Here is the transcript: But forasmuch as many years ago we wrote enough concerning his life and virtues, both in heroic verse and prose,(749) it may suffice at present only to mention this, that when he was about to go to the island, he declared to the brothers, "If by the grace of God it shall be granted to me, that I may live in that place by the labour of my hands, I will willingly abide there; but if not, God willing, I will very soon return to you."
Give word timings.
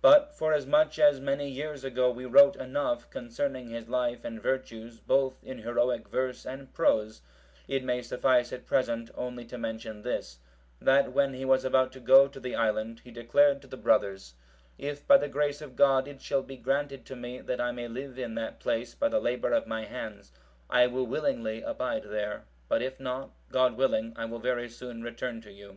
But 0.00 0.34
forasmuch 0.34 0.98
as 0.98 1.20
many 1.20 1.46
years 1.46 1.84
ago 1.84 2.10
we 2.10 2.24
wrote 2.24 2.56
enough 2.56 3.10
concerning 3.10 3.68
his 3.68 3.86
life 3.86 4.24
and 4.24 4.40
virtues, 4.40 4.98
both 4.98 5.36
in 5.44 5.58
heroic 5.58 6.08
verse 6.08 6.46
and 6.46 6.72
prose,(749) 6.72 7.20
it 7.76 7.84
may 7.84 8.00
suffice 8.00 8.50
at 8.50 8.64
present 8.64 9.10
only 9.14 9.44
to 9.44 9.58
mention 9.58 10.00
this, 10.00 10.38
that 10.80 11.12
when 11.12 11.34
he 11.34 11.44
was 11.44 11.66
about 11.66 11.92
to 11.92 12.00
go 12.00 12.26
to 12.28 12.40
the 12.40 12.54
island, 12.54 13.02
he 13.04 13.10
declared 13.10 13.60
to 13.60 13.66
the 13.68 13.76
brothers, 13.76 14.32
"If 14.78 15.06
by 15.06 15.18
the 15.18 15.28
grace 15.28 15.60
of 15.60 15.76
God 15.76 16.08
it 16.08 16.22
shall 16.22 16.42
be 16.42 16.56
granted 16.56 17.04
to 17.04 17.14
me, 17.14 17.42
that 17.42 17.60
I 17.60 17.70
may 17.70 17.88
live 17.88 18.18
in 18.18 18.36
that 18.36 18.60
place 18.60 18.94
by 18.94 19.10
the 19.10 19.20
labour 19.20 19.52
of 19.52 19.66
my 19.66 19.84
hands, 19.84 20.32
I 20.70 20.86
will 20.86 21.04
willingly 21.04 21.60
abide 21.60 22.04
there; 22.04 22.44
but 22.70 22.80
if 22.80 22.98
not, 22.98 23.32
God 23.52 23.76
willing, 23.76 24.14
I 24.16 24.24
will 24.24 24.40
very 24.40 24.70
soon 24.70 25.02
return 25.02 25.42
to 25.42 25.52
you." 25.52 25.76